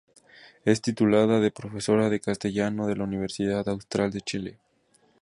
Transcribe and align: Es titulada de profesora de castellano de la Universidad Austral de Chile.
Es 0.65 0.81
titulada 0.81 1.39
de 1.39 1.51
profesora 1.51 2.09
de 2.09 2.19
castellano 2.19 2.87
de 2.87 2.95
la 2.95 3.03
Universidad 3.03 3.69
Austral 3.69 4.09
de 4.09 4.21
Chile. 4.21 4.57